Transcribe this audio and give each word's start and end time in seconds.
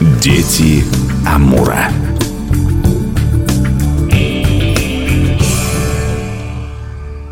Дети 0.00 0.84
Амура. 1.26 1.88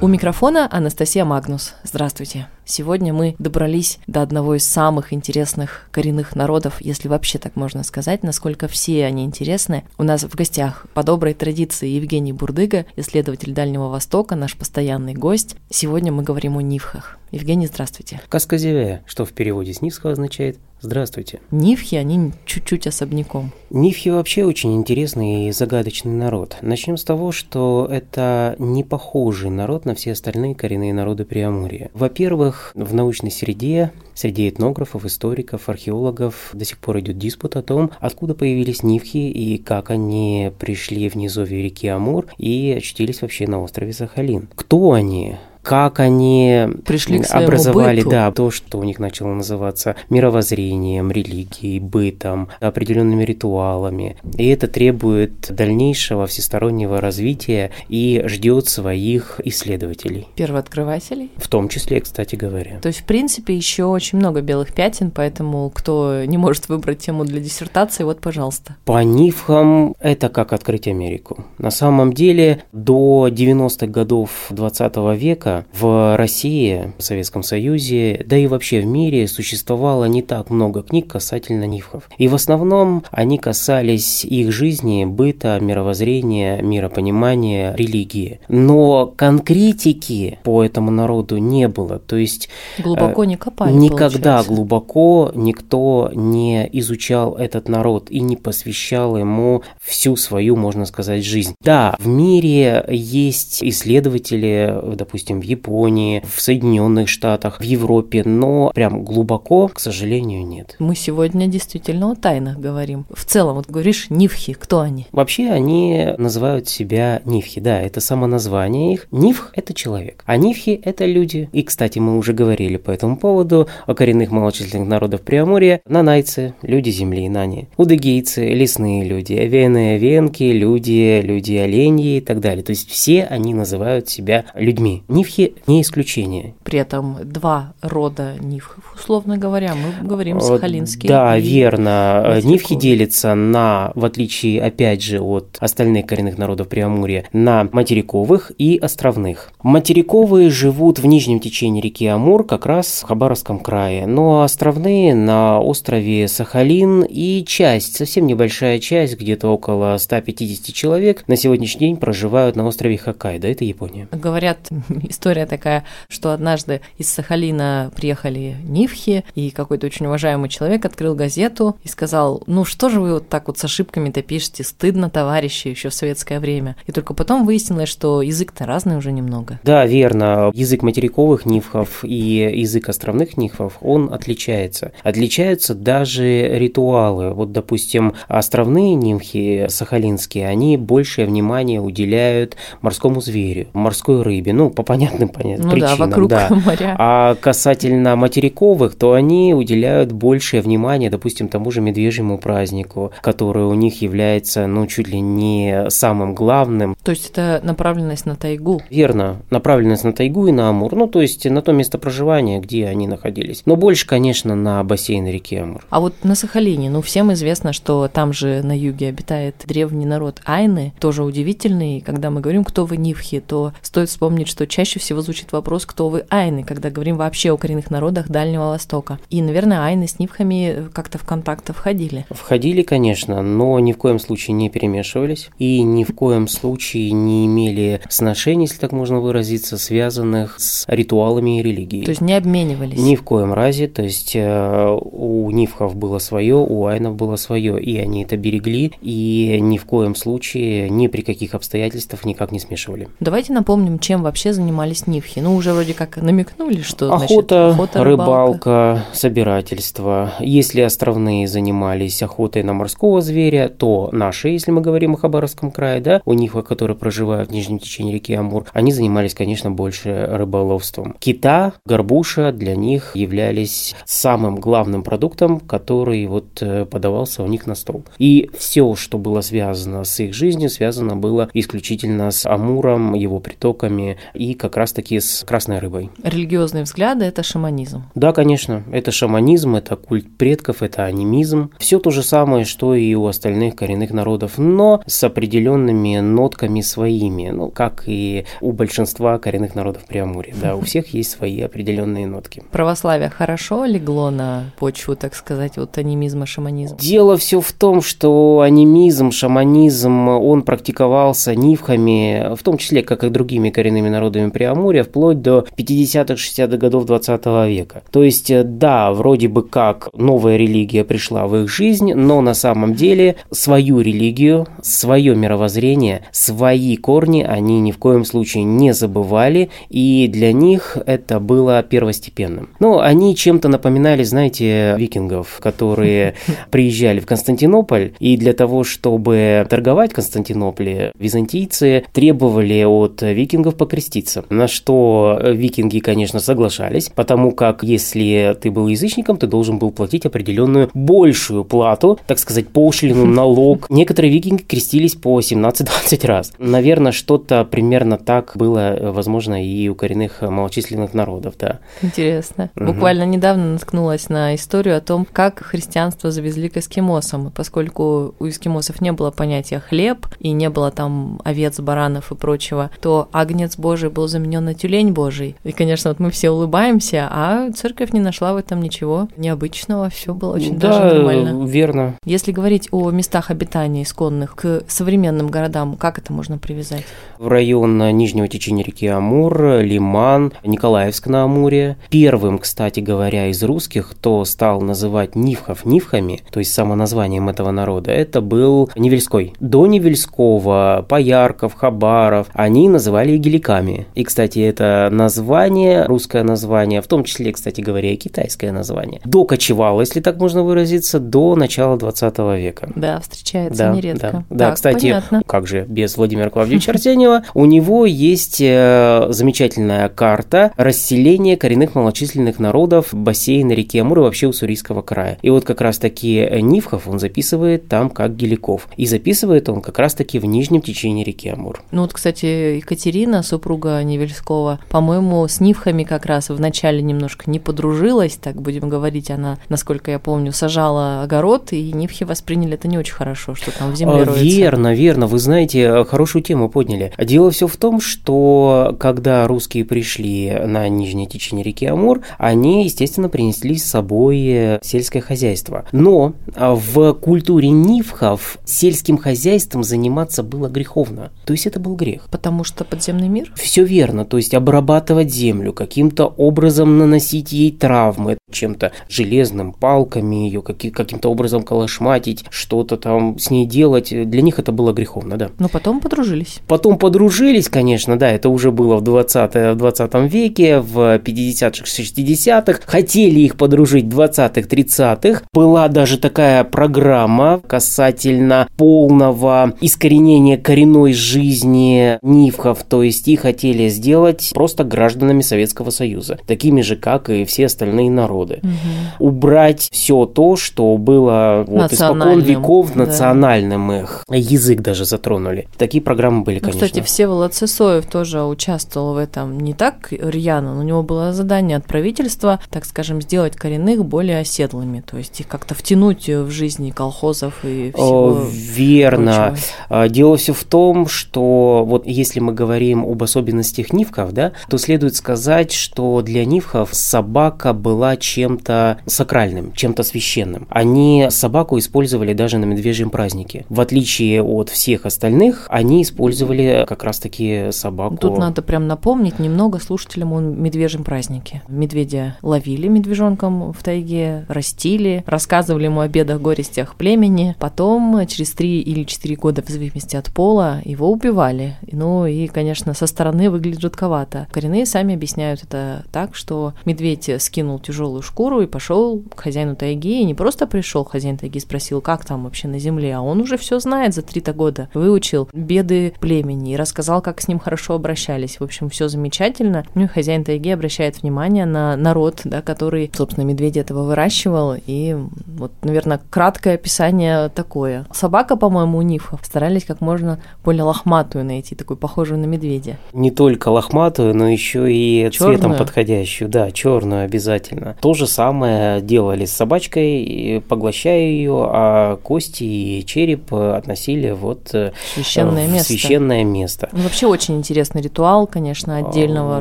У 0.00 0.08
микрофона 0.08 0.66
Анастасия 0.70 1.26
Магнус. 1.26 1.74
Здравствуйте. 1.84 2.48
Сегодня 2.66 3.12
мы 3.12 3.36
добрались 3.38 3.98
до 4.06 4.22
одного 4.22 4.54
из 4.54 4.66
самых 4.66 5.12
интересных 5.12 5.86
коренных 5.90 6.34
народов, 6.34 6.80
если 6.80 7.08
вообще 7.08 7.38
так 7.38 7.56
можно 7.56 7.82
сказать, 7.84 8.22
насколько 8.22 8.68
все 8.68 9.04
они 9.04 9.24
интересны. 9.24 9.84
У 9.98 10.02
нас 10.02 10.24
в 10.24 10.34
гостях 10.34 10.86
по 10.94 11.02
доброй 11.02 11.34
традиции 11.34 11.88
Евгений 11.88 12.32
Бурдыга, 12.32 12.86
исследователь 12.96 13.52
Дальнего 13.52 13.88
Востока, 13.88 14.34
наш 14.34 14.56
постоянный 14.56 15.14
гость. 15.14 15.56
Сегодня 15.68 16.10
мы 16.10 16.22
говорим 16.22 16.56
о 16.56 16.62
нивхах. 16.62 17.18
Евгений, 17.30 17.66
здравствуйте. 17.66 18.20
Касказеве, 18.28 19.02
что 19.06 19.24
в 19.24 19.32
переводе 19.32 19.74
с 19.74 19.82
нивского 19.82 20.12
означает 20.12 20.58
Здравствуйте. 20.84 21.40
Нивхи, 21.50 21.94
они 21.94 22.32
чуть-чуть 22.44 22.86
особняком. 22.86 23.52
Нивхи 23.70 24.10
вообще 24.10 24.44
очень 24.44 24.76
интересный 24.76 25.48
и 25.48 25.50
загадочный 25.50 26.12
народ. 26.12 26.58
Начнем 26.60 26.98
с 26.98 27.04
того, 27.04 27.32
что 27.32 27.88
это 27.90 28.54
не 28.58 28.84
похожий 28.84 29.48
народ 29.48 29.86
на 29.86 29.94
все 29.94 30.12
остальные 30.12 30.54
коренные 30.54 30.92
народы 30.92 31.24
Преамурья. 31.24 31.90
Во-первых, 31.94 32.53
в 32.74 32.94
научной 32.94 33.30
среде 33.30 33.92
Среди 34.14 34.48
этнографов, 34.48 35.04
историков, 35.04 35.68
археологов 35.68 36.50
до 36.52 36.64
сих 36.64 36.78
пор 36.78 37.00
идет 37.00 37.18
диспут 37.18 37.56
о 37.56 37.62
том, 37.62 37.90
откуда 37.98 38.34
появились 38.34 38.84
нивхи 38.84 39.28
и 39.28 39.58
как 39.58 39.90
они 39.90 40.52
пришли 40.58 41.08
в 41.08 41.16
реки 41.62 41.88
Амур 41.88 42.26
и 42.38 42.74
очутились 42.78 43.22
вообще 43.22 43.48
на 43.48 43.60
острове 43.60 43.92
Сахалин. 43.92 44.48
Кто 44.54 44.92
они? 44.92 45.36
Как 45.64 45.98
они 45.98 46.68
Пришли 46.84 47.20
к 47.20 47.30
образовали, 47.30 47.98
быту. 48.00 48.10
да, 48.10 48.30
то, 48.30 48.50
что 48.50 48.78
у 48.78 48.84
них 48.84 48.98
начало 48.98 49.28
называться 49.28 49.96
мировоззрением, 50.10 51.10
религией, 51.10 51.80
бытом, 51.80 52.48
определенными 52.60 53.24
ритуалами. 53.24 54.16
И 54.36 54.46
это 54.48 54.68
требует 54.68 55.50
дальнейшего 55.50 56.26
всестороннего 56.26 57.00
развития 57.00 57.70
и 57.88 58.22
ждет 58.26 58.68
своих 58.68 59.40
исследователей. 59.42 60.28
Первооткрывателей? 60.36 61.30
В 61.36 61.48
том 61.48 61.68
числе, 61.68 62.00
кстати 62.00 62.36
говоря. 62.36 62.78
То 62.80 62.88
есть, 62.88 63.00
в 63.00 63.04
принципе, 63.04 63.56
еще 63.56 63.84
очень 63.84 64.18
много 64.18 64.42
белых 64.42 64.74
пятен, 64.74 65.10
поэтому 65.10 65.70
кто 65.70 66.24
не 66.26 66.36
может 66.36 66.68
выбрать 66.68 66.98
тему 66.98 67.24
для 67.24 67.40
диссертации, 67.40 68.04
вот, 68.04 68.20
пожалуйста. 68.20 68.76
По 68.84 69.02
нифхам 69.02 69.94
это 69.98 70.28
как 70.28 70.52
открыть 70.52 70.88
Америку. 70.88 71.46
На 71.56 71.70
самом 71.70 72.12
деле, 72.12 72.64
до 72.72 73.28
90-х 73.28 73.86
годов 73.86 74.30
20 74.50 74.96
века 75.16 75.53
в 75.72 76.16
России, 76.16 76.92
в 76.98 77.02
Советском 77.02 77.42
Союзе, 77.42 78.24
да 78.26 78.36
и 78.36 78.46
вообще 78.46 78.80
в 78.80 78.86
мире 78.86 79.26
существовало 79.28 80.04
не 80.04 80.22
так 80.22 80.50
много 80.50 80.82
книг 80.82 81.08
касательно 81.10 81.64
нифхов. 81.64 82.08
И 82.18 82.28
в 82.28 82.34
основном 82.34 83.04
они 83.10 83.38
касались 83.38 84.24
их 84.24 84.52
жизни, 84.52 85.04
быта, 85.04 85.58
мировоззрения, 85.60 86.60
миропонимания, 86.62 87.74
религии. 87.74 88.40
Но 88.48 89.06
конкретики 89.06 90.38
по 90.42 90.64
этому 90.64 90.90
народу 90.90 91.38
не 91.38 91.68
было. 91.68 91.98
То 91.98 92.16
есть 92.16 92.48
глубоко 92.78 93.24
не 93.24 93.36
копали. 93.36 93.72
Никогда 93.72 94.38
получается. 94.38 94.52
глубоко 94.52 95.32
никто 95.34 96.10
не 96.14 96.68
изучал 96.72 97.34
этот 97.34 97.68
народ 97.68 98.10
и 98.10 98.20
не 98.20 98.36
посвящал 98.36 99.16
ему 99.16 99.62
всю 99.80 100.16
свою, 100.16 100.56
можно 100.56 100.86
сказать, 100.86 101.24
жизнь. 101.24 101.54
Да, 101.62 101.96
в 101.98 102.06
мире 102.06 102.84
есть 102.88 103.62
исследователи, 103.62 104.74
допустим, 104.94 105.40
Японии, 105.44 106.22
в 106.26 106.40
Соединенных 106.40 107.08
Штатах, 107.08 107.60
в 107.60 107.62
Европе, 107.62 108.22
но 108.24 108.70
прям 108.74 109.04
глубоко, 109.04 109.68
к 109.68 109.80
сожалению, 109.80 110.46
нет. 110.46 110.76
Мы 110.78 110.96
сегодня 110.96 111.46
действительно 111.46 112.10
о 112.10 112.14
тайнах 112.14 112.58
говорим. 112.58 113.06
В 113.12 113.24
целом, 113.24 113.56
вот 113.56 113.66
говоришь, 113.68 114.06
нивхи, 114.10 114.54
кто 114.54 114.80
они? 114.80 115.06
Вообще 115.12 115.50
они 115.50 116.14
называют 116.18 116.68
себя 116.68 117.22
нивхи, 117.24 117.60
да, 117.60 117.80
это 117.80 118.00
само 118.00 118.26
название 118.26 118.94
их. 118.94 119.06
Нивх– 119.10 119.52
это 119.54 119.74
человек, 119.74 120.22
а 120.26 120.36
нивхи– 120.36 120.80
это 120.84 121.04
люди. 121.06 121.48
И, 121.52 121.62
кстати, 121.62 121.98
мы 121.98 122.18
уже 122.18 122.32
говорили 122.32 122.76
по 122.76 122.90
этому 122.90 123.16
поводу 123.16 123.68
о 123.86 123.94
коренных 123.94 124.30
малочисленных 124.30 124.88
народов 124.88 125.22
Преамурья. 125.22 125.80
Нанайцы– 125.86 126.54
люди 126.62 126.90
земли, 126.90 127.28
нани. 127.28 127.68
Удыгейцы– 127.76 128.48
лесные 128.54 129.04
люди. 129.04 129.32
Вены– 129.32 129.98
венки, 129.98 130.44
люди, 130.44 131.20
люди 131.22 131.54
оленьи 131.54 132.18
и 132.18 132.20
так 132.20 132.40
далее. 132.40 132.62
То 132.62 132.70
есть 132.70 132.88
все 132.88 133.24
они 133.24 133.54
называют 133.54 134.08
себя 134.08 134.44
людьми. 134.54 135.02
Нивхи 135.08 135.33
не 135.66 135.82
исключение. 135.82 136.54
При 136.64 136.78
этом 136.78 137.18
два 137.24 137.74
рода 137.82 138.34
нивхов, 138.40 138.94
условно 138.94 139.36
говоря, 139.36 139.74
мы 139.74 140.06
говорим 140.06 140.40
сахалинский. 140.40 141.08
Да, 141.08 141.36
верно. 141.38 142.40
Нивхи 142.42 142.74
делятся 142.74 143.34
на, 143.34 143.92
в 143.94 144.04
отличие, 144.04 144.62
опять 144.62 145.02
же, 145.02 145.20
от 145.20 145.56
остальных 145.60 146.06
коренных 146.06 146.38
народов 146.38 146.68
Преамурья, 146.68 147.24
на 147.32 147.68
материковых 147.72 148.52
и 148.58 148.78
островных. 148.78 149.50
Материковые 149.62 150.50
живут 150.50 150.98
в 150.98 151.06
нижнем 151.06 151.40
течении 151.40 151.80
реки 151.80 152.06
Амур, 152.06 152.44
как 152.44 152.66
раз 152.66 153.02
в 153.02 153.06
Хабаровском 153.06 153.58
крае, 153.58 154.06
но 154.06 154.42
островные 154.42 155.14
на 155.14 155.60
острове 155.60 156.28
Сахалин 156.28 157.02
и 157.02 157.44
часть, 157.44 157.96
совсем 157.96 158.26
небольшая 158.26 158.78
часть, 158.78 159.18
где-то 159.18 159.48
около 159.48 159.96
150 159.98 160.74
человек, 160.74 161.24
на 161.26 161.36
сегодняшний 161.36 161.80
день 161.80 161.96
проживают 161.96 162.56
на 162.56 162.66
острове 162.66 162.96
Хоккайдо, 162.96 163.48
это 163.48 163.64
Япония. 163.64 164.08
Говорят, 164.12 164.58
история 165.24 165.46
такая, 165.46 165.84
что 166.08 166.32
однажды 166.32 166.82
из 166.98 167.10
Сахалина 167.10 167.90
приехали 167.96 168.56
нивхи, 168.62 169.24
и 169.34 169.48
какой-то 169.48 169.86
очень 169.86 170.04
уважаемый 170.04 170.50
человек 170.50 170.84
открыл 170.84 171.14
газету 171.14 171.78
и 171.82 171.88
сказал, 171.88 172.42
ну 172.46 172.66
что 172.66 172.90
же 172.90 173.00
вы 173.00 173.14
вот 173.14 173.30
так 173.30 173.46
вот 173.46 173.56
с 173.56 173.64
ошибками-то 173.64 174.20
пишете, 174.20 174.64
стыдно, 174.64 175.08
товарищи, 175.08 175.68
еще 175.68 175.88
в 175.88 175.94
советское 175.94 176.40
время. 176.40 176.76
И 176.86 176.92
только 176.92 177.14
потом 177.14 177.46
выяснилось, 177.46 177.88
что 177.88 178.20
язык-то 178.20 178.66
разный 178.66 178.98
уже 178.98 179.12
немного. 179.12 179.58
Да, 179.62 179.86
верно. 179.86 180.50
Язык 180.52 180.82
материковых 180.82 181.46
нивхов 181.46 182.04
и 182.04 182.14
язык 182.14 182.90
островных 182.90 183.38
нивхов, 183.38 183.78
он 183.80 184.12
отличается. 184.12 184.92
Отличаются 185.02 185.74
даже 185.74 186.58
ритуалы. 186.58 187.30
Вот, 187.32 187.50
допустим, 187.50 188.12
островные 188.28 188.94
нимхи 188.94 189.68
сахалинские, 189.70 190.48
они 190.48 190.76
большее 190.76 191.26
внимание 191.26 191.80
уделяют 191.80 192.58
морскому 192.82 193.22
зверю, 193.22 193.68
морской 193.72 194.20
рыбе, 194.20 194.52
ну, 194.52 194.68
по 194.68 194.82
понятным 194.82 195.03
понятным 195.28 195.68
ну 195.68 195.74
причинам. 195.74 195.98
Да, 195.98 196.06
вокруг 196.06 196.28
да. 196.28 196.48
моря. 196.50 196.96
А 196.98 197.34
касательно 197.36 198.16
материковых, 198.16 198.94
то 198.94 199.12
они 199.12 199.54
уделяют 199.54 200.12
большее 200.12 200.62
внимание, 200.62 201.10
допустим, 201.10 201.48
тому 201.48 201.70
же 201.70 201.80
медвежьему 201.80 202.38
празднику, 202.38 203.12
который 203.20 203.64
у 203.64 203.74
них 203.74 204.02
является, 204.02 204.66
ну, 204.66 204.86
чуть 204.86 205.08
ли 205.08 205.20
не 205.20 205.90
самым 205.90 206.34
главным. 206.34 206.96
То 207.02 207.10
есть 207.12 207.30
это 207.30 207.60
направленность 207.62 208.26
на 208.26 208.36
тайгу? 208.36 208.82
Верно, 208.90 209.42
направленность 209.50 210.04
на 210.04 210.12
тайгу 210.12 210.46
и 210.46 210.52
на 210.52 210.68
Амур, 210.68 210.94
ну, 210.94 211.06
то 211.06 211.20
есть 211.20 211.44
на 211.44 211.62
то 211.62 211.72
место 211.72 211.98
проживания, 211.98 212.60
где 212.60 212.86
они 212.86 213.06
находились. 213.06 213.62
Но 213.66 213.76
больше, 213.76 214.06
конечно, 214.06 214.54
на 214.54 214.82
бассейн 214.84 215.26
реки 215.26 215.56
Амур. 215.56 215.86
А 215.90 216.00
вот 216.00 216.14
на 216.22 216.34
Сахалине, 216.34 216.90
ну, 216.90 217.02
всем 217.02 217.32
известно, 217.32 217.72
что 217.72 218.08
там 218.08 218.32
же 218.32 218.62
на 218.62 218.76
юге 218.76 219.08
обитает 219.08 219.56
древний 219.66 220.06
народ 220.06 220.40
Айны, 220.44 220.92
тоже 221.00 221.22
удивительный. 221.22 222.00
Когда 222.00 222.30
мы 222.30 222.40
говорим, 222.40 222.64
кто 222.64 222.84
вы 222.84 222.96
нивхи, 222.96 223.40
то 223.40 223.72
стоит 223.82 224.08
вспомнить, 224.08 224.48
что 224.48 224.66
чаще 224.66 224.93
всего 224.98 225.20
звучит 225.20 225.52
вопрос, 225.52 225.86
кто 225.86 226.08
вы 226.08 226.24
айны, 226.30 226.64
когда 226.64 226.90
говорим 226.90 227.16
вообще 227.16 227.52
о 227.52 227.56
коренных 227.56 227.90
народах 227.90 228.28
Дальнего 228.28 228.70
Востока. 228.70 229.18
И, 229.30 229.42
наверное, 229.42 229.84
айны 229.84 230.06
с 230.06 230.18
нивхами 230.18 230.88
как-то 230.92 231.18
в 231.18 231.24
контакт 231.24 231.70
входили. 231.74 232.26
Входили, 232.30 232.82
конечно, 232.82 233.42
но 233.42 233.78
ни 233.80 233.92
в 233.92 233.98
коем 233.98 234.18
случае 234.18 234.54
не 234.54 234.70
перемешивались 234.70 235.50
и 235.58 235.82
ни 235.82 236.04
в 236.04 236.14
коем 236.14 236.48
случае 236.48 237.12
не 237.12 237.46
имели 237.46 238.00
сношений, 238.08 238.64
если 238.64 238.78
так 238.78 238.92
можно 238.92 239.20
выразиться, 239.20 239.78
связанных 239.78 240.56
с 240.58 240.84
ритуалами 240.88 241.60
и 241.60 241.62
религией. 241.62 242.04
То 242.04 242.10
есть 242.10 242.20
не 242.20 242.34
обменивались? 242.34 242.98
Ни 242.98 243.16
в 243.16 243.22
коем 243.22 243.52
разе, 243.52 243.88
то 243.88 244.02
есть 244.02 244.32
э, 244.34 244.98
у 245.00 245.50
нивхов 245.50 245.96
было 245.96 246.18
свое, 246.18 246.56
у 246.56 246.86
айнов 246.86 247.16
было 247.16 247.36
свое, 247.36 247.82
и 247.82 247.96
они 247.98 248.24
это 248.24 248.36
берегли, 248.36 248.92
и 249.00 249.58
ни 249.60 249.78
в 249.78 249.84
коем 249.84 250.14
случае, 250.14 250.90
ни 250.90 251.06
при 251.06 251.22
каких 251.22 251.54
обстоятельствах 251.54 252.24
никак 252.24 252.52
не 252.52 252.60
смешивали. 252.60 253.08
Давайте 253.20 253.52
напомним, 253.52 253.98
чем 253.98 254.22
вообще 254.22 254.52
занимались 254.52 254.83
нивхи. 255.06 255.40
Ну, 255.40 255.54
уже 255.54 255.72
вроде 255.72 255.94
как 255.94 256.16
намекнули, 256.16 256.80
что 256.82 257.12
охота, 257.12 257.24
значит, 257.26 257.52
охота 257.52 258.04
рыбалка, 258.04 259.04
собирательство. 259.12 260.32
Если 260.40 260.80
островные 260.80 261.48
занимались 261.48 262.22
охотой 262.22 262.62
на 262.62 262.72
морского 262.72 263.20
зверя, 263.20 263.68
то 263.68 264.08
наши, 264.12 264.48
если 264.48 264.70
мы 264.70 264.80
говорим 264.80 265.14
о 265.14 265.16
Хабаровском 265.16 265.70
крае, 265.70 266.00
да, 266.00 266.20
у 266.24 266.32
них, 266.34 266.52
которые 266.66 266.96
проживают 266.96 267.50
в 267.50 267.52
нижнем 267.52 267.78
течении 267.78 268.14
реки 268.14 268.34
Амур, 268.34 268.66
они 268.72 268.92
занимались, 268.92 269.34
конечно, 269.34 269.70
больше 269.70 270.26
рыболовством. 270.30 271.16
Кита, 271.18 271.74
горбуша 271.86 272.52
для 272.52 272.76
них 272.76 273.12
являлись 273.14 273.94
самым 274.04 274.56
главным 274.56 275.02
продуктом, 275.02 275.60
который 275.60 276.26
вот 276.26 276.62
э, 276.62 276.84
подавался 276.84 277.42
у 277.42 277.46
них 277.46 277.66
на 277.66 277.74
стол. 277.74 278.04
И 278.18 278.50
все, 278.58 278.94
что 278.94 279.18
было 279.18 279.40
связано 279.40 280.04
с 280.04 280.20
их 280.20 280.34
жизнью, 280.34 280.70
связано 280.70 281.16
было 281.16 281.48
исключительно 281.52 282.30
с 282.30 282.46
Амуром, 282.46 283.14
его 283.14 283.40
притоками 283.40 284.18
и 284.34 284.54
как 284.54 284.73
как 284.74 284.80
раз-таки 284.80 285.20
с 285.20 285.44
красной 285.46 285.78
рыбой. 285.78 286.10
Религиозные 286.24 286.82
взгляды– 286.82 287.24
это 287.26 287.44
шаманизм. 287.44 288.06
Да, 288.16 288.32
конечно, 288.32 288.82
это 288.90 289.12
шаманизм, 289.12 289.76
это 289.76 289.94
культ 289.94 290.26
предков, 290.36 290.82
это 290.82 291.04
анимизм. 291.04 291.70
Все 291.78 292.00
то 292.00 292.10
же 292.10 292.24
самое, 292.24 292.64
что 292.64 292.96
и 292.96 293.14
у 293.14 293.24
остальных 293.28 293.76
коренных 293.76 294.10
народов, 294.10 294.58
но 294.58 295.00
с 295.06 295.22
определенными 295.22 296.18
нотками 296.18 296.80
своими, 296.80 297.50
ну, 297.50 297.70
как 297.70 298.02
и 298.06 298.46
у 298.60 298.72
большинства 298.72 299.38
коренных 299.38 299.76
народов 299.76 300.06
Приамурья. 300.06 300.52
Да, 300.60 300.74
у 300.74 300.80
всех 300.80 301.14
есть 301.14 301.30
свои 301.30 301.60
определенные 301.60 302.26
нотки. 302.26 302.64
Православие 302.72 303.30
хорошо 303.30 303.84
легло 303.84 304.30
на 304.30 304.72
почву, 304.76 305.14
так 305.14 305.36
сказать, 305.36 305.76
вот 305.76 305.96
анимизма, 305.98 306.46
шаманизма? 306.46 306.98
Дело 306.98 307.36
все 307.36 307.60
в 307.60 307.72
том, 307.72 308.02
что 308.02 308.62
анимизм, 308.62 309.30
шаманизм, 309.30 310.26
он 310.30 310.62
практиковался 310.62 311.54
нивхами, 311.54 312.56
в 312.56 312.62
том 312.64 312.76
числе, 312.76 313.04
как 313.04 313.22
и 313.22 313.28
другими 313.28 313.70
коренными 313.70 314.08
народами 314.08 314.50
Приамурья, 314.64 315.04
вплоть 315.04 315.42
до 315.42 315.66
50-60-х 315.76 316.78
годов 316.78 317.04
20 317.04 317.46
века. 317.68 318.02
То 318.10 318.22
есть, 318.22 318.50
да, 318.78 319.12
вроде 319.12 319.48
бы 319.48 319.62
как 319.62 320.08
новая 320.14 320.56
религия 320.56 321.04
пришла 321.04 321.46
в 321.46 321.54
их 321.56 321.68
жизнь, 321.68 322.14
но 322.14 322.40
на 322.40 322.54
самом 322.54 322.94
деле 322.94 323.36
свою 323.50 324.00
религию, 324.00 324.66
свое 324.80 325.36
мировоззрение, 325.36 326.22
свои 326.32 326.96
корни 326.96 327.42
они 327.42 327.78
ни 327.80 327.92
в 327.92 327.98
коем 327.98 328.24
случае 328.24 328.64
не 328.64 328.94
забывали, 328.94 329.68
и 329.90 330.28
для 330.32 330.54
них 330.54 330.96
это 331.04 331.40
было 331.40 331.82
первостепенным. 331.82 332.70
Ну, 332.80 333.00
они 333.00 333.36
чем-то 333.36 333.68
напоминали, 333.68 334.22
знаете, 334.22 334.94
викингов, 334.96 335.60
которые 335.60 336.36
приезжали 336.70 337.20
в 337.20 337.26
Константинополь, 337.26 338.14
и 338.18 338.38
для 338.38 338.54
того, 338.54 338.82
чтобы 338.82 339.66
торговать 339.68 340.12
в 340.12 340.14
Константинополе, 340.14 341.12
византийцы 341.18 342.06
требовали 342.14 342.82
от 342.84 343.20
викингов 343.20 343.74
покреститься. 343.74 344.46
На 344.54 344.68
что 344.68 345.40
викинги, 345.42 345.98
конечно, 345.98 346.38
соглашались, 346.38 347.08
потому 347.08 347.50
как 347.50 347.82
если 347.82 348.56
ты 348.60 348.70
был 348.70 348.86
язычником, 348.86 349.36
ты 349.36 349.48
должен 349.48 349.78
был 349.78 349.90
платить 349.90 350.26
определенную 350.26 350.90
большую 350.94 351.64
плату, 351.64 352.20
так 352.26 352.38
сказать, 352.38 352.68
пошлину, 352.68 353.24
налог. 353.26 353.90
Некоторые 353.90 354.32
викинги 354.32 354.62
крестились 354.62 355.16
по 355.16 355.40
17-20 355.40 356.26
раз. 356.26 356.52
Наверное, 356.58 357.10
что-то 357.10 357.64
примерно 357.64 358.16
так 358.16 358.52
было, 358.54 358.96
возможно, 359.00 359.62
и 359.64 359.88
у 359.88 359.96
коренных 359.96 360.40
малочисленных 360.42 361.14
народов, 361.14 361.54
да. 361.58 361.80
Интересно. 362.00 362.70
Угу. 362.76 362.84
Буквально 362.84 363.24
недавно 363.24 363.72
наткнулась 363.72 364.28
на 364.28 364.54
историю 364.54 364.96
о 364.96 365.00
том, 365.00 365.26
как 365.30 365.64
христианство 365.64 366.30
завезли 366.30 366.68
к 366.68 366.76
эскимосам, 366.76 367.50
поскольку 367.50 368.36
у 368.38 368.48
эскимосов 368.48 369.00
не 369.00 369.10
было 369.10 369.32
понятия 369.32 369.80
хлеб 369.80 370.28
и 370.38 370.52
не 370.52 370.70
было 370.70 370.92
там 370.92 371.40
овец, 371.44 371.80
баранов 371.80 372.30
и 372.30 372.36
прочего, 372.36 372.90
то 373.00 373.28
агнец 373.32 373.76
Божий 373.76 374.10
был 374.10 374.28
заменен 374.28 374.43
на 374.44 374.74
тюлень 374.74 375.12
Божий. 375.12 375.56
И, 375.64 375.72
конечно, 375.72 376.10
вот 376.10 376.20
мы 376.20 376.30
все 376.30 376.50
улыбаемся, 376.50 377.28
а 377.30 377.70
церковь 377.72 378.12
не 378.12 378.20
нашла 378.20 378.54
в 378.54 378.56
этом 378.56 378.80
ничего 378.82 379.28
необычного, 379.36 380.10
все 380.10 380.34
было 380.34 380.54
очень 380.54 380.78
да, 380.78 380.88
даже 380.88 381.14
нормально. 381.16 381.66
верно. 381.66 382.14
Если 382.24 382.52
говорить 382.52 382.88
о 382.90 383.10
местах 383.10 383.50
обитания 383.50 384.02
исконных 384.02 384.54
к 384.54 384.84
современным 384.88 385.48
городам, 385.48 385.96
как 385.96 386.18
это 386.18 386.32
можно 386.32 386.58
привязать? 386.58 387.04
В 387.38 387.48
район 387.48 387.98
нижнего 388.16 388.48
течения 388.48 388.84
реки 388.84 389.06
Амур, 389.06 389.80
Лиман, 389.80 390.52
Николаевск 390.64 391.26
на 391.26 391.44
Амуре. 391.44 391.96
Первым, 392.10 392.58
кстати 392.58 393.00
говоря, 393.00 393.48
из 393.48 393.62
русских, 393.62 394.10
кто 394.10 394.44
стал 394.44 394.80
называть 394.80 395.34
нивхов 395.34 395.84
нивхами, 395.84 396.42
то 396.50 396.60
есть 396.60 396.72
самоназванием 396.72 397.48
этого 397.48 397.70
народа, 397.70 398.10
это 398.10 398.40
был 398.40 398.90
Невельской. 398.96 399.54
До 399.60 399.86
Невельского, 399.86 401.04
Поярков, 401.08 401.74
Хабаров, 401.74 402.48
они 402.52 402.88
называли 402.88 403.36
игеликами. 403.36 404.06
И, 404.14 404.24
кстати, 404.34 404.58
это 404.58 405.10
название, 405.12 406.06
русское 406.06 406.42
название, 406.42 407.00
в 407.00 407.06
том 407.06 407.22
числе, 407.22 407.52
кстати 407.52 407.80
говоря, 407.80 408.12
и 408.12 408.16
китайское 408.16 408.72
название, 408.72 409.20
докочевало, 409.24 410.00
если 410.00 410.18
так 410.18 410.38
можно 410.38 410.64
выразиться, 410.64 411.20
до 411.20 411.54
начала 411.54 411.96
20 411.96 412.38
века. 412.58 412.90
Да, 412.96 413.20
встречается 413.20 413.84
да, 413.84 413.94
нередко. 413.94 414.30
Да, 414.32 414.44
да 414.50 414.64
так, 414.66 414.74
кстати, 414.74 415.02
понятно. 415.02 415.42
как 415.46 415.68
же 415.68 415.86
без 415.88 416.16
Владимира 416.16 416.50
Клавдевича 416.50 416.90
Артеньева, 416.90 417.44
у 417.54 417.64
него 417.64 418.06
есть 418.06 418.60
э, 418.60 419.26
замечательная 419.28 420.08
карта 420.08 420.72
расселения 420.76 421.56
коренных 421.56 421.94
малочисленных 421.94 422.58
народов 422.58 423.10
бассейна 423.12 423.70
реки 423.70 424.00
Амур 424.00 424.18
и 424.18 424.22
вообще 424.22 424.48
Уссурийского 424.48 425.02
края. 425.02 425.38
И 425.42 425.50
вот 425.50 425.64
как 425.64 425.80
раз 425.80 425.98
таки 425.98 426.44
Нивхов 426.60 427.06
он 427.06 427.20
записывает 427.20 427.86
там 427.86 428.10
как 428.10 428.34
Геликов. 428.34 428.88
И 428.96 429.06
записывает 429.06 429.68
он 429.68 429.80
как 429.80 430.00
раз 430.00 430.14
таки 430.14 430.40
в 430.40 430.44
нижнем 430.44 430.82
течении 430.82 431.22
реки 431.22 431.48
Амур. 431.50 431.84
Ну 431.92 432.02
вот, 432.02 432.12
кстати, 432.12 432.78
Екатерина, 432.78 433.44
супруга 433.44 434.02
Невельского, 434.24 434.80
по-моему, 434.88 435.46
с 435.46 435.60
Нивхами 435.60 436.04
как 436.04 436.26
раз 436.26 436.48
вначале 436.48 437.02
немножко 437.02 437.50
не 437.50 437.58
подружилась, 437.58 438.36
так 438.36 438.60
будем 438.60 438.88
говорить, 438.88 439.30
она, 439.30 439.58
насколько 439.68 440.10
я 440.10 440.18
помню, 440.18 440.52
сажала 440.52 441.22
огород, 441.22 441.72
и 441.72 441.92
Нивхи 441.92 442.24
восприняли 442.24 442.74
это 442.74 442.88
не 442.88 442.98
очень 442.98 443.14
хорошо, 443.14 443.54
что 443.54 443.76
там 443.76 443.92
в 443.92 443.96
земле 443.96 444.22
а, 444.22 444.24
роется. 444.24 444.44
Верно, 444.44 444.94
верно, 444.94 445.26
вы 445.26 445.38
знаете, 445.38 446.04
хорошую 446.04 446.42
тему 446.42 446.68
подняли. 446.68 447.12
Дело 447.18 447.50
все 447.50 447.66
в 447.66 447.76
том, 447.76 448.00
что 448.00 448.96
когда 448.98 449.46
русские 449.46 449.84
пришли 449.84 450.50
на 450.64 450.88
нижнее 450.88 451.26
течение 451.26 451.64
реки 451.64 451.86
Амур, 451.86 452.22
они, 452.38 452.84
естественно, 452.84 453.28
принесли 453.28 453.76
с 453.76 453.84
собой 453.84 454.78
сельское 454.82 455.20
хозяйство. 455.20 455.84
Но 455.92 456.34
в 456.56 457.12
культуре 457.14 457.70
нивхов 457.70 458.58
сельским 458.64 459.18
хозяйством 459.18 459.84
заниматься 459.84 460.42
было 460.42 460.68
греховно. 460.68 461.30
То 461.44 461.52
есть 461.52 461.66
это 461.66 461.80
был 461.80 461.94
грех. 461.94 462.28
Потому 462.30 462.64
что 462.64 462.84
подземный 462.84 463.28
мир? 463.28 463.52
Все 463.56 463.84
верно. 463.84 464.03
То 464.24 464.36
есть 464.36 464.54
обрабатывать 464.54 465.32
землю, 465.32 465.72
каким-то 465.72 466.26
образом 466.26 466.98
наносить 466.98 467.52
ей 467.52 467.70
травмы, 467.70 468.38
чем-то 468.50 468.92
железным, 469.08 469.72
палками 469.72 470.46
ее, 470.46 470.62
каким-то 470.62 471.30
образом 471.30 471.62
колошматить, 471.62 472.44
что-то 472.50 472.96
там 472.96 473.38
с 473.38 473.50
ней 473.50 473.66
делать. 473.66 474.10
Для 474.10 474.42
них 474.42 474.58
это 474.58 474.72
было 474.72 474.92
греховно, 474.92 475.36
да. 475.36 475.50
Но 475.58 475.68
потом 475.68 476.00
подружились. 476.00 476.60
Потом 476.66 476.98
подружились, 476.98 477.68
конечно, 477.68 478.18
да, 478.18 478.30
это 478.30 478.48
уже 478.48 478.70
было 478.70 478.96
в 478.96 479.02
20, 479.02 479.54
в 479.54 479.74
20 479.76 480.14
веке, 480.32 480.80
в 480.80 481.18
50-х, 481.18 481.84
60-х. 481.84 482.80
Хотели 482.86 483.40
их 483.40 483.56
подружить 483.56 484.04
в 484.04 484.20
20-х, 484.20 484.60
30-х. 484.60 485.42
Была 485.52 485.88
даже 485.88 486.18
такая 486.18 486.64
программа 486.64 487.60
касательно 487.66 488.68
полного 488.76 489.74
искоренения 489.80 490.56
коренной 490.56 491.12
жизни 491.12 492.18
нивхов, 492.22 492.82
то 492.84 493.02
есть 493.02 493.28
их 493.28 493.40
хотели 493.40 493.88
сделать 493.94 494.50
просто 494.54 494.84
гражданами 494.84 495.42
Советского 495.42 495.90
Союза, 495.90 496.38
такими 496.46 496.82
же, 496.82 496.96
как 496.96 497.30
и 497.30 497.44
все 497.44 497.66
остальные 497.66 498.10
народы. 498.10 498.60
Угу. 498.62 499.26
Убрать 499.26 499.88
все 499.90 500.26
то, 500.26 500.56
что 500.56 500.96
было 500.96 501.64
вот 501.66 501.92
испокон 501.92 502.40
веков 502.40 502.94
национальным 502.94 503.88
да. 503.88 504.00
их. 504.00 504.24
Язык 504.30 504.80
даже 504.80 505.04
затронули. 505.04 505.68
Такие 505.78 506.02
программы 506.02 506.42
были, 506.42 506.56
ну, 506.56 506.66
конечно. 506.66 506.86
Кстати, 506.86 507.04
Всеволод 507.04 507.54
Сысоев 507.54 508.06
тоже 508.06 508.42
участвовал 508.42 509.14
в 509.14 509.18
этом 509.18 509.58
не 509.60 509.74
так 509.74 510.08
рьяно, 510.10 510.74
но 510.74 510.80
у 510.80 510.82
него 510.82 511.02
было 511.02 511.32
задание 511.32 511.78
от 511.78 511.86
правительства, 511.86 512.60
так 512.70 512.84
скажем, 512.84 513.20
сделать 513.22 513.56
коренных 513.56 514.04
более 514.04 514.40
оседлыми, 514.40 515.00
то 515.00 515.16
есть 515.18 515.40
их 515.40 515.48
как-то 515.48 515.74
втянуть 515.74 516.28
в 516.28 516.50
жизни 516.50 516.90
колхозов 516.90 517.64
и 517.64 517.92
всего 517.92 518.44
Верно. 518.50 519.48
Прочего. 519.48 519.58
А, 519.88 520.08
дело 520.08 520.36
все 520.36 520.52
в 520.52 520.64
том, 520.64 521.06
что 521.06 521.84
вот 521.86 522.06
если 522.06 522.40
мы 522.40 522.52
говорим 522.52 523.04
об 523.04 523.22
особенностях 523.22 523.83
нивков, 523.92 524.32
да, 524.32 524.52
то 524.68 524.78
следует 524.78 525.16
сказать, 525.16 525.72
что 525.72 526.22
для 526.22 526.44
нивков 526.44 526.90
собака 526.92 527.72
была 527.72 528.16
чем-то 528.16 528.98
сакральным, 529.06 529.72
чем-то 529.72 530.02
священным. 530.02 530.66
Они 530.70 531.26
собаку 531.30 531.78
использовали 531.78 532.32
даже 532.32 532.58
на 532.58 532.64
медвежьем 532.64 533.10
празднике. 533.10 533.64
В 533.68 533.80
отличие 533.80 534.42
от 534.42 534.68
всех 534.68 535.06
остальных, 535.06 535.66
они 535.70 536.02
использовали 536.02 536.84
как 536.88 537.04
раз-таки 537.04 537.68
собаку. 537.70 538.16
Тут 538.16 538.38
надо 538.38 538.62
прям 538.62 538.86
напомнить 538.86 539.38
немного 539.38 539.78
слушателям 539.78 540.32
о 540.32 540.40
медвежьем 540.40 541.04
празднике. 541.04 541.62
Медведя 541.68 542.36
ловили 542.42 542.88
медвежонком 542.88 543.72
в 543.72 543.82
тайге, 543.82 544.44
растили, 544.48 545.24
рассказывали 545.26 545.84
ему 545.84 546.00
о 546.00 546.08
бедах, 546.08 546.40
горестях 546.40 546.94
племени. 546.96 547.56
Потом, 547.58 548.26
через 548.26 548.52
три 548.52 548.80
или 548.80 549.04
четыре 549.04 549.36
года, 549.36 549.62
в 549.62 549.68
зависимости 549.68 550.16
от 550.16 550.30
пола, 550.32 550.80
его 550.84 551.10
убивали. 551.10 551.76
Ну 551.90 552.26
и, 552.26 552.46
конечно, 552.46 552.94
со 552.94 553.06
стороны 553.06 553.50
выглядит 553.50 553.73
жутковато. 553.80 554.48
Коренные 554.50 554.86
сами 554.86 555.14
объясняют 555.14 555.62
это 555.62 556.04
так, 556.12 556.34
что 556.34 556.74
медведь 556.84 557.30
скинул 557.38 557.78
тяжелую 557.78 558.22
шкуру 558.22 558.60
и 558.60 558.66
пошел 558.66 559.22
к 559.34 559.40
хозяину 559.40 559.76
тайги. 559.76 560.20
И 560.20 560.24
не 560.24 560.34
просто 560.34 560.66
пришел 560.66 561.04
хозяин 561.04 561.36
тайги, 561.36 561.58
спросил, 561.58 562.00
как 562.00 562.24
там 562.24 562.44
вообще 562.44 562.68
на 562.68 562.78
земле, 562.78 563.16
а 563.16 563.20
он 563.20 563.40
уже 563.40 563.56
все 563.56 563.78
знает 563.78 564.14
за 564.14 564.22
три-то 564.22 564.52
года. 564.52 564.88
Выучил 564.94 565.48
беды 565.52 566.14
племени 566.20 566.72
и 566.72 566.76
рассказал, 566.76 567.22
как 567.22 567.40
с 567.40 567.48
ним 567.48 567.58
хорошо 567.58 567.94
обращались. 567.94 568.60
В 568.60 568.64
общем, 568.64 568.88
все 568.88 569.08
замечательно. 569.08 569.84
Ну 569.94 570.04
и 570.04 570.06
хозяин 570.06 570.44
тайги 570.44 570.70
обращает 570.70 571.22
внимание 571.22 571.66
на 571.66 571.96
народ, 571.96 572.42
да, 572.44 572.62
который, 572.62 573.10
собственно, 573.14 573.44
медведя 573.44 573.80
этого 573.80 574.04
выращивал. 574.04 574.74
И 574.86 575.16
вот, 575.46 575.72
наверное, 575.82 576.20
краткое 576.30 576.74
описание 576.74 577.48
такое. 577.48 578.06
Собака, 578.12 578.56
по-моему, 578.56 578.98
у 578.98 579.02
Нифхов 579.02 579.40
старались 579.44 579.84
как 579.84 580.00
можно 580.00 580.40
более 580.64 580.82
лохматую 580.84 581.44
найти, 581.44 581.74
такую 581.74 581.96
похожую 581.96 582.38
на 582.38 582.46
медведя. 582.46 582.96
Не 583.12 583.30
только 583.30 583.63
лохматую, 583.70 584.34
но 584.34 584.48
еще 584.48 584.92
и 584.92 585.30
черную. 585.30 585.58
цветом 585.58 585.76
подходящую. 585.76 586.48
Да, 586.48 586.70
черную 586.70 587.24
обязательно. 587.24 587.96
То 588.00 588.14
же 588.14 588.26
самое 588.26 589.00
делали 589.00 589.44
с 589.44 589.52
собачкой, 589.52 590.62
поглощая 590.68 591.26
ее, 591.26 591.68
а 591.70 592.16
кости 592.16 592.64
и 592.64 593.04
череп 593.06 593.52
относили 593.52 594.30
вот 594.30 594.74
э, 594.74 594.92
священное 595.14 595.66
в 595.66 595.72
место. 595.72 595.88
священное 595.88 596.44
место. 596.44 596.88
Ну, 596.92 597.02
вообще 597.02 597.26
очень 597.26 597.56
интересный 597.56 598.02
ритуал, 598.02 598.46
конечно, 598.46 598.96
отдельного 598.96 599.58
а, 599.58 599.60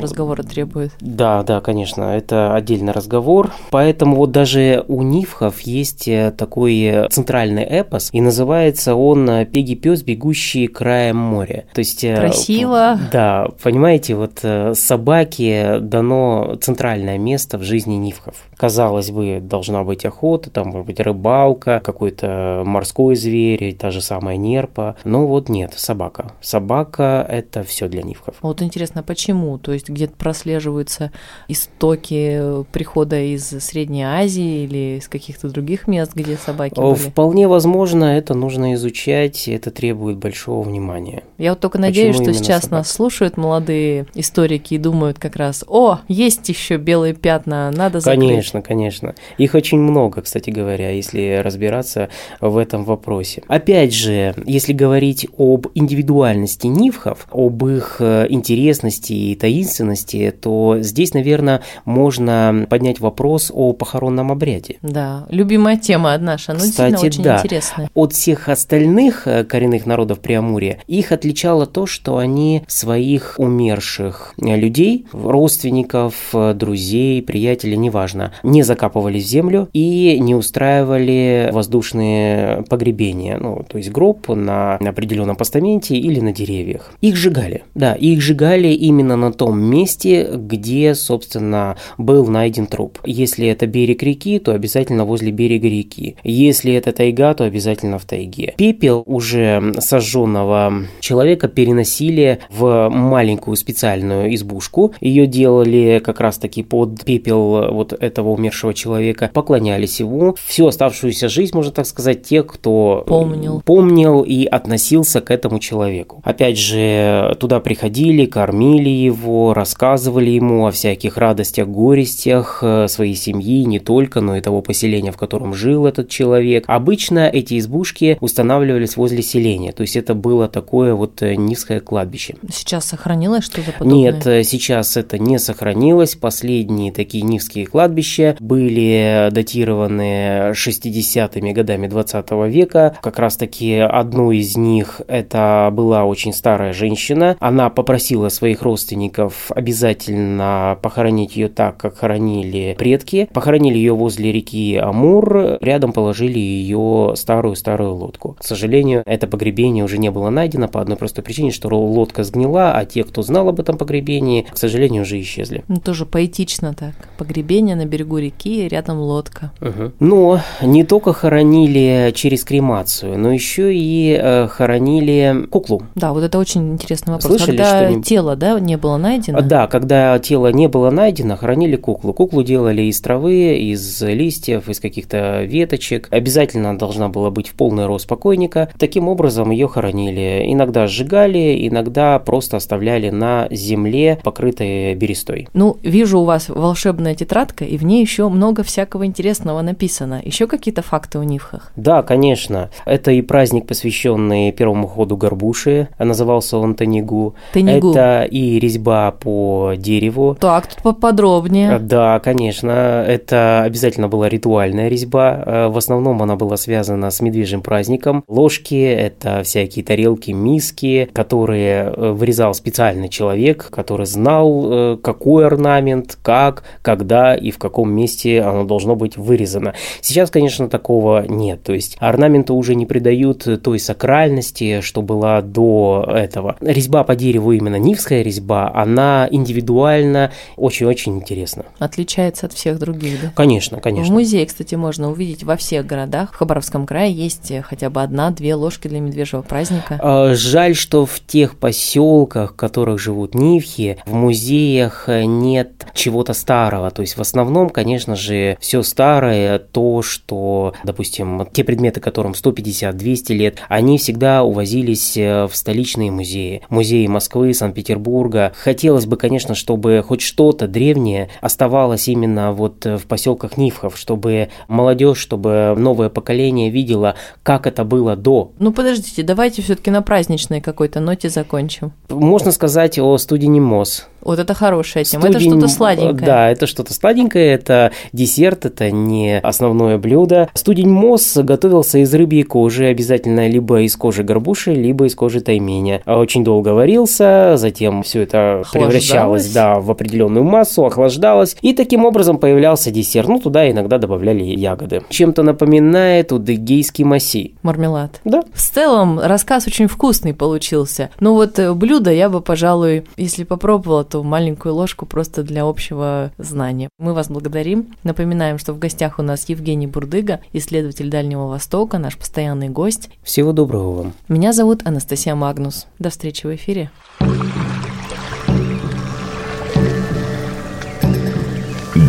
разговора 0.00 0.42
требует. 0.42 0.92
Да, 1.00 1.42
да, 1.42 1.60
конечно, 1.60 2.04
это 2.04 2.54
отдельный 2.54 2.92
разговор. 2.92 3.52
Поэтому 3.70 4.16
вот 4.16 4.30
даже 4.30 4.84
у 4.88 5.02
Нивхов 5.02 5.60
есть 5.62 6.08
э, 6.08 6.32
такой 6.36 7.08
центральный 7.10 7.64
эпос, 7.64 8.10
и 8.12 8.20
называется 8.20 8.94
он 8.94 9.46
«Пеги 9.46 9.74
пес, 9.74 10.02
бегущий 10.02 10.66
краем 10.66 11.16
моря». 11.16 11.64
То 11.74 11.80
есть... 11.80 12.04
Э, 12.04 12.16
Красиво. 12.16 12.98
Да, 13.12 13.48
понимаете, 13.62 13.93
вот 14.12 14.44
собаке 14.76 15.78
дано 15.80 16.56
центральное 16.60 17.18
место 17.18 17.58
в 17.58 17.62
жизни 17.62 17.94
Нивхов. 17.94 18.34
Казалось 18.56 19.10
бы, 19.10 19.40
должна 19.40 19.84
быть 19.84 20.04
охота, 20.04 20.50
там, 20.50 20.68
может 20.68 20.86
быть, 20.86 21.00
рыбалка, 21.00 21.80
какой-то 21.84 22.62
морской 22.64 23.16
зверь, 23.16 23.74
та 23.74 23.90
же 23.90 24.00
самая 24.00 24.36
нерпа. 24.36 24.96
Но 25.04 25.26
вот 25.26 25.48
нет, 25.48 25.74
собака. 25.76 26.32
Собака– 26.40 27.26
это 27.28 27.62
все 27.62 27.88
для 27.88 28.02
Нивхов. 28.02 28.36
Вот 28.42 28.62
интересно, 28.62 29.02
почему? 29.02 29.58
То 29.58 29.72
есть 29.72 29.88
где-то 29.88 30.14
прослеживаются 30.16 31.12
истоки 31.48 32.64
прихода 32.72 33.20
из 33.20 33.44
Средней 33.44 34.04
Азии 34.04 34.64
или 34.64 34.98
из 34.98 35.08
каких-то 35.08 35.48
других 35.48 35.86
мест, 35.86 36.12
где 36.14 36.36
собаки 36.36 36.74
были? 36.74 36.94
Вполне 36.94 37.48
возможно, 37.48 38.04
это 38.04 38.34
нужно 38.34 38.74
изучать, 38.74 39.48
это 39.48 39.70
требует 39.70 40.16
большого 40.16 40.62
внимания. 40.62 41.22
Я 41.38 41.50
вот 41.50 41.60
только 41.60 41.78
надеюсь, 41.78 42.16
Почему 42.16 42.34
что 42.34 42.44
сейчас 42.44 42.62
собака? 42.62 42.78
нас 42.78 42.90
слушают 42.90 43.36
молодые 43.36 43.83
историки 44.14 44.74
и 44.74 44.78
думают 44.78 45.18
как 45.18 45.36
раз, 45.36 45.64
о, 45.66 45.98
есть 46.08 46.48
еще 46.48 46.76
белые 46.76 47.14
пятна, 47.14 47.70
надо 47.70 48.00
закрыть. 48.00 48.20
Конечно, 48.20 48.62
конечно. 48.62 49.14
Их 49.38 49.54
очень 49.54 49.78
много, 49.78 50.22
кстати 50.22 50.50
говоря, 50.50 50.90
если 50.90 51.40
разбираться 51.42 52.08
в 52.40 52.56
этом 52.56 52.84
вопросе. 52.84 53.42
Опять 53.48 53.94
же, 53.94 54.34
если 54.46 54.72
говорить 54.72 55.26
об 55.36 55.68
индивидуальности 55.74 56.66
нивхов, 56.66 57.26
об 57.30 57.64
их 57.66 57.96
э, 58.00 58.26
интересности 58.28 59.12
и 59.12 59.34
таинственности, 59.34 60.30
то 60.30 60.78
здесь, 60.80 61.14
наверное, 61.14 61.62
можно 61.84 62.66
поднять 62.68 63.00
вопрос 63.00 63.50
о 63.54 63.72
похоронном 63.72 64.32
обряде. 64.32 64.76
Да, 64.82 65.26
любимая 65.30 65.76
тема 65.76 66.16
наша, 66.18 66.52
но 66.52 66.60
Кстати, 66.60 66.90
действительно 66.90 67.06
очень 67.06 67.22
да. 67.22 67.38
интересная. 67.38 67.90
От 67.94 68.12
всех 68.12 68.48
остальных 68.48 69.26
э, 69.26 69.44
коренных 69.44 69.86
народов 69.86 70.20
Преамурья 70.20 70.78
их 70.86 71.12
отличало 71.12 71.66
то, 71.66 71.86
что 71.86 72.18
они 72.18 72.62
своих 72.66 73.34
умерших 73.74 74.34
людей, 74.38 75.06
родственников, 75.12 76.14
э, 76.32 76.54
друзей, 76.54 77.22
приятелей, 77.22 77.76
неважно, 77.76 78.32
не 78.42 78.62
закапывали 78.62 79.18
в 79.18 79.22
землю 79.22 79.68
и 79.72 80.18
не 80.20 80.34
устраивали 80.34 81.50
воздушные 81.52 82.64
погребения, 82.68 83.38
ну, 83.38 83.64
то 83.68 83.78
есть 83.78 83.90
гроб 83.90 84.28
на 84.28 84.76
определенном 84.76 85.36
постаменте 85.36 85.96
или 85.96 86.20
на 86.20 86.32
деревьях. 86.32 86.92
Их 87.00 87.16
сжигали, 87.16 87.64
да, 87.74 87.94
их 87.94 88.20
сжигали 88.20 88.68
именно 88.68 89.16
на 89.16 89.32
том 89.32 89.60
месте, 89.60 90.30
где, 90.34 90.94
собственно, 90.94 91.76
был 91.98 92.26
найден 92.26 92.66
труп. 92.66 92.98
Если 93.04 93.46
это 93.48 93.66
берег 93.66 94.02
реки, 94.02 94.38
то 94.38 94.52
обязательно 94.52 95.04
возле 95.04 95.32
берега 95.32 95.68
реки. 95.68 96.16
Если 96.22 96.72
это 96.72 96.92
тайга, 96.92 97.34
то 97.34 97.44
обязательно 97.44 97.98
в 97.98 98.04
тайге. 98.04 98.54
Пепел 98.56 99.02
уже 99.06 99.74
сожженного 99.78 100.84
человека 101.00 101.48
переносили 101.48 102.38
в 102.50 102.88
маленькую 102.90 103.53
специальную 103.56 104.34
избушку. 104.34 104.94
Ее 105.00 105.26
делали 105.26 106.00
как 106.04 106.20
раз-таки 106.20 106.62
под 106.62 107.04
пепел 107.04 107.72
вот 107.72 107.92
этого 107.92 108.30
умершего 108.30 108.74
человека, 108.74 109.30
поклонялись 109.32 110.00
ему. 110.00 110.36
Всю 110.46 110.66
оставшуюся 110.66 111.28
жизнь, 111.28 111.54
можно 111.54 111.72
так 111.72 111.86
сказать, 111.86 112.22
те, 112.22 112.42
кто 112.42 113.04
помнил, 113.06 113.62
помнил 113.64 114.22
и 114.22 114.44
относился 114.44 115.20
к 115.20 115.30
этому 115.30 115.58
человеку. 115.58 116.20
Опять 116.24 116.58
же, 116.58 117.36
туда 117.40 117.60
приходили, 117.60 118.26
кормили 118.26 118.88
его, 118.88 119.54
рассказывали 119.54 120.30
ему 120.30 120.66
о 120.66 120.70
всяких 120.70 121.16
радостях, 121.16 121.68
горестях 121.68 122.58
э, 122.62 122.88
своей 122.88 123.14
семьи, 123.14 123.64
не 123.64 123.78
только, 123.78 124.20
но 124.20 124.36
и 124.36 124.40
того 124.40 124.62
поселения, 124.62 125.12
в 125.12 125.16
котором 125.16 125.54
жил 125.54 125.86
этот 125.86 126.08
человек. 126.08 126.64
Обычно 126.66 127.28
эти 127.28 127.58
избушки 127.58 128.16
устанавливались 128.20 128.96
возле 128.96 129.22
селения, 129.22 129.72
то 129.72 129.82
есть 129.82 129.96
это 129.96 130.14
было 130.14 130.48
такое 130.48 130.94
вот 130.94 131.22
э, 131.22 131.34
низкое 131.34 131.80
кладбище. 131.80 132.36
Сейчас 132.52 132.84
сохранилось 132.84 133.43
что-то 133.44 133.72
подобное? 133.72 133.96
Нет, 133.96 134.26
э, 134.26 134.42
сейчас 134.44 134.96
это 134.96 135.18
не 135.18 135.38
сохранилось. 135.38 136.14
Последние 136.14 136.92
такие 136.92 137.22
низкие 137.22 137.66
кладбища 137.66 138.36
были 138.40 139.28
датированы 139.30 140.52
60-ми 140.52 141.52
годами 141.52 141.86
20 141.86 142.30
века. 142.48 142.96
Как 143.02 143.18
раз 143.18 143.36
таки 143.36 143.76
одну 143.76 144.30
из 144.30 144.56
них 144.56 145.00
это 145.08 145.70
была 145.72 146.04
очень 146.04 146.32
старая 146.32 146.72
женщина. 146.72 147.36
Она 147.40 147.70
попросила 147.70 148.28
своих 148.28 148.62
родственников 148.62 149.50
обязательно 149.50 150.78
похоронить 150.82 151.36
ее 151.36 151.48
так, 151.48 151.76
как 151.76 151.98
хоронили 151.98 152.74
предки. 152.78 153.28
Похоронили 153.32 153.76
ее 153.76 153.94
возле 153.94 154.32
реки 154.32 154.76
Амур, 154.76 155.58
рядом 155.60 155.92
положили 155.92 156.38
ее 156.38 157.14
старую-старую 157.16 157.94
лодку. 157.94 158.36
К 158.40 158.44
сожалению, 158.44 159.02
это 159.06 159.26
погребение 159.26 159.84
уже 159.84 159.98
не 159.98 160.10
было 160.10 160.30
найдено 160.30 160.68
по 160.68 160.80
одной 160.80 160.96
простой 160.96 161.24
причине, 161.24 161.50
что 161.50 161.68
лодка 161.68 162.24
сгнила, 162.24 162.72
а 162.72 162.84
те, 162.84 163.04
кто 163.04 163.22
знал 163.22 163.33
об 163.40 163.60
этом 163.60 163.78
погребении, 163.78 164.46
к 164.50 164.56
сожалению, 164.56 165.02
уже 165.02 165.20
исчезли. 165.20 165.64
Ну, 165.68 165.76
тоже 165.76 166.06
поэтично 166.06 166.74
так. 166.74 166.94
Погребение 167.18 167.76
на 167.76 167.84
берегу 167.84 168.18
реки, 168.18 168.68
рядом 168.68 168.98
лодка. 168.98 169.52
Угу. 169.60 169.92
Но 170.00 170.40
не 170.62 170.84
только 170.84 171.12
хоронили 171.12 172.12
через 172.14 172.44
кремацию, 172.44 173.18
но 173.18 173.32
еще 173.32 173.74
и 173.74 174.18
э, 174.20 174.48
хоронили 174.48 175.46
куклу. 175.50 175.82
Да, 175.94 176.12
вот 176.12 176.22
это 176.22 176.38
очень 176.38 176.72
интересный 176.72 177.14
вопрос. 177.14 177.30
Слышали, 177.30 177.56
когда 177.56 177.90
что 177.90 178.02
тело, 178.02 178.36
да, 178.36 178.58
не 178.60 178.76
было 178.76 178.96
найдено? 178.96 179.40
Да, 179.40 179.66
когда 179.66 180.18
тело 180.18 180.52
не 180.52 180.68
было 180.68 180.90
найдено, 180.90 181.36
хоронили 181.36 181.76
куклу. 181.76 182.12
Куклу 182.12 182.42
делали 182.42 182.82
из 182.82 183.00
травы, 183.00 183.56
из 183.56 184.02
листьев, 184.02 184.68
из 184.68 184.80
каких-то 184.80 185.42
веточек. 185.44 186.08
Обязательно 186.10 186.76
должна 186.78 187.08
была 187.08 187.30
быть 187.30 187.48
в 187.48 187.54
полный 187.54 187.86
рост 187.86 188.06
покойника. 188.06 188.70
Таким 188.78 189.08
образом 189.08 189.50
ее 189.50 189.68
хоронили. 189.68 190.44
Иногда 190.46 190.86
сжигали, 190.86 191.66
иногда 191.68 192.18
просто 192.18 192.56
оставляли 192.56 193.10
на 193.10 193.23
земле, 193.50 194.18
покрытой 194.22 194.94
берестой. 194.94 195.48
Ну, 195.52 195.76
вижу 195.82 196.20
у 196.20 196.24
вас 196.24 196.48
волшебная 196.48 197.14
тетрадка, 197.14 197.64
и 197.64 197.76
в 197.76 197.84
ней 197.84 198.00
еще 198.00 198.28
много 198.28 198.62
всякого 198.62 199.06
интересного 199.06 199.62
написано. 199.62 200.20
Еще 200.24 200.46
какие-то 200.46 200.82
факты 200.82 201.18
о 201.18 201.24
Нивхах? 201.24 201.72
Да, 201.76 202.02
конечно. 202.02 202.70
Это 202.84 203.10
и 203.12 203.22
праздник, 203.22 203.66
посвященный 203.66 204.52
первому 204.52 204.86
ходу 204.86 205.16
горбуши. 205.16 205.88
Назывался 205.98 206.58
он 206.58 206.74
Танигу. 206.74 207.34
Танигу. 207.52 207.90
Это 207.90 208.24
и 208.24 208.58
резьба 208.58 209.10
по 209.12 209.72
дереву. 209.76 210.36
Так, 210.40 210.66
тут 210.66 210.82
поподробнее. 210.82 211.78
Да, 211.78 212.20
конечно. 212.20 213.04
Это 213.06 213.62
обязательно 213.62 214.08
была 214.08 214.28
ритуальная 214.28 214.88
резьба. 214.88 215.42
Э, 215.44 215.68
в 215.68 215.76
основном 215.76 216.22
она 216.22 216.36
была 216.36 216.56
связана 216.56 217.10
с 217.10 217.20
медвежьим 217.20 217.62
праздником. 217.62 218.24
Ложки– 218.28 218.82
это 218.84 219.42
всякие 219.42 219.84
тарелки, 219.84 220.30
миски, 220.30 221.08
которые 221.12 221.84
э, 221.84 222.10
вырезал 222.12 222.54
специальный 222.54 223.08
человек, 223.14 223.70
который 223.70 224.06
знал, 224.06 224.94
э, 224.94 224.96
какой 225.02 225.46
орнамент, 225.46 226.18
как, 226.22 226.64
когда 226.82 227.34
и 227.34 227.50
в 227.50 227.58
каком 227.58 227.92
месте 227.92 228.42
оно 228.42 228.64
должно 228.64 228.96
быть 228.96 229.16
вырезано. 229.16 229.74
Сейчас, 230.00 230.30
конечно, 230.30 230.68
такого 230.68 231.24
нет. 231.26 231.62
То 231.62 231.72
есть 231.72 231.96
орнаменты 232.00 232.52
уже 232.52 232.74
не 232.74 232.86
придают 232.86 233.46
той 233.62 233.78
сакральности, 233.78 234.80
что 234.80 235.02
была 235.02 235.40
до 235.40 236.04
этого. 236.08 236.56
Резьба 236.60 237.04
по 237.04 237.14
дереву, 237.14 237.52
именно 237.52 237.76
нивская 237.76 238.22
резьба, 238.22 238.70
она 238.74 239.28
индивидуально 239.30 240.32
очень-очень 240.56 241.16
интересна. 241.16 241.64
Отличается 241.78 242.46
от 242.46 242.52
всех 242.52 242.78
других, 242.78 243.20
да? 243.22 243.32
Конечно, 243.34 243.80
конечно. 243.80 244.12
В 244.12 244.16
музее, 244.16 244.44
кстати, 244.46 244.74
можно 244.74 245.10
увидеть 245.10 245.44
во 245.44 245.56
всех 245.56 245.86
городах. 245.86 246.32
В 246.32 246.36
Хабаровском 246.36 246.86
крае 246.86 247.12
есть 247.12 247.52
хотя 247.62 247.90
бы 247.90 248.02
одна-две 248.02 248.54
ложки 248.54 248.88
для 248.88 249.00
медвежьего 249.00 249.42
праздника. 249.42 250.00
А, 250.02 250.34
жаль, 250.34 250.74
что 250.74 251.06
в 251.06 251.20
тех 251.20 251.56
поселках, 251.56 252.52
в 252.52 252.56
которых 252.56 252.98
живут 253.04 253.34
нивхи, 253.34 253.98
в 254.06 254.14
музеях 254.14 255.04
нет 255.08 255.86
чего-то 255.94 256.32
старого. 256.32 256.90
То 256.90 257.02
есть 257.02 257.16
в 257.16 257.20
основном 257.20 257.68
конечно 257.74 258.16
же, 258.16 258.56
все 258.60 258.82
старое, 258.82 259.58
то, 259.58 260.00
что, 260.00 260.72
допустим, 260.84 261.46
те 261.52 261.64
предметы, 261.64 262.00
которым 262.00 262.32
150-200 262.32 263.32
лет, 263.34 263.58
они 263.68 263.98
всегда 263.98 264.42
увозились 264.42 265.16
э, 265.16 265.46
в 265.46 265.54
столичные 265.54 266.10
музеи. 266.10 266.62
Музеи 266.70 267.06
Москвы, 267.06 267.52
Санкт-Петербурга. 267.52 268.52
Хотелось 268.56 269.06
бы, 269.06 269.16
конечно, 269.16 269.54
чтобы 269.54 270.02
хоть 270.06 270.22
что-то 270.22 270.66
древнее 270.66 271.28
оставалось 271.40 272.08
именно 272.08 272.52
вот 272.52 272.86
в 272.86 273.06
поселках 273.06 273.56
Нивхов, 273.58 273.98
чтобы 273.98 274.48
молодежь, 274.68 275.18
чтобы 275.18 275.74
новое 275.76 276.08
поколение 276.08 276.70
видело, 276.70 277.16
как 277.42 277.66
это 277.66 277.84
было 277.84 278.16
до. 278.16 278.52
Ну 278.58 278.72
подождите, 278.72 279.22
давайте 279.22 279.60
все-таки 279.62 279.90
на 279.90 280.00
праздничной 280.00 280.60
какой-то 280.60 281.00
ноте 281.00 281.28
закончим. 281.28 281.92
Можно 282.08 282.52
сказать 282.52 282.93
о 283.02 283.16
студии 283.18 283.46
МОЗ. 283.60 284.06
Вот 284.24 284.38
это 284.38 284.54
хорошая 284.54 285.04
тема. 285.04 285.22
Студень... 285.24 285.48
Это 285.48 285.50
что-то 285.50 285.68
сладенькое. 285.68 286.26
Да, 286.26 286.50
это 286.50 286.66
что-то 286.66 286.94
сладенькое, 286.94 287.52
это 287.52 287.92
десерт, 288.12 288.64
это 288.66 288.90
не 288.90 289.38
основное 289.38 289.98
блюдо. 289.98 290.48
Студень 290.54 290.88
Мосс 290.88 291.36
готовился 291.36 291.98
из 291.98 292.12
рыбьей 292.14 292.42
кожи, 292.42 292.86
обязательно 292.86 293.48
либо 293.48 293.82
из 293.82 293.96
кожи 293.96 294.22
горбуши, 294.22 294.72
либо 294.72 295.06
из 295.06 295.14
кожи 295.14 295.40
тайменя. 295.40 296.02
Очень 296.06 296.44
долго 296.44 296.70
варился, 296.70 297.54
затем 297.56 298.02
все 298.02 298.22
это 298.22 298.62
превращалось 298.72 299.50
да, 299.52 299.80
в 299.80 299.90
определенную 299.90 300.44
массу, 300.44 300.84
охлаждалось, 300.84 301.56
и 301.60 301.72
таким 301.72 302.04
образом 302.04 302.38
появлялся 302.38 302.90
десерт. 302.90 303.28
Ну, 303.28 303.40
туда 303.40 303.70
иногда 303.70 303.98
добавляли 303.98 304.44
ягоды. 304.44 305.02
Чем-то 305.08 305.42
напоминает 305.42 306.32
удыгейский 306.32 307.04
масси. 307.04 307.54
Мармелад. 307.62 308.20
Да. 308.24 308.42
В 308.52 308.60
целом, 308.60 309.20
рассказ 309.20 309.66
очень 309.66 309.88
вкусный 309.88 310.34
получился. 310.34 311.10
Но 311.20 311.34
вот 311.34 311.58
э, 311.58 311.72
блюдо 311.74 312.10
я 312.10 312.28
бы, 312.28 312.40
пожалуй, 312.40 313.04
если 313.16 313.44
попробовала, 313.44 314.04
эту 314.14 314.22
маленькую 314.22 314.74
ложку 314.74 315.06
просто 315.06 315.42
для 315.42 315.64
общего 315.64 316.30
знания. 316.38 316.88
Мы 316.98 317.14
вас 317.14 317.28
благодарим. 317.28 317.88
Напоминаем, 318.04 318.58
что 318.58 318.72
в 318.72 318.78
гостях 318.78 319.18
у 319.18 319.22
нас 319.22 319.48
Евгений 319.48 319.88
Бурдыга, 319.88 320.40
исследователь 320.52 321.10
Дальнего 321.10 321.48
Востока, 321.48 321.98
наш 321.98 322.16
постоянный 322.16 322.68
гость. 322.68 323.10
Всего 323.24 323.52
доброго 323.52 323.94
вам. 323.94 324.12
Меня 324.28 324.52
зовут 324.52 324.86
Анастасия 324.86 325.34
Магнус. 325.34 325.86
До 325.98 326.10
встречи 326.10 326.46
в 326.46 326.54
эфире. 326.54 326.90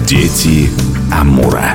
Дети 0.08 0.70
Амура. 1.12 1.74